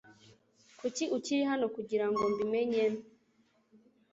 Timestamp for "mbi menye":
2.31-2.85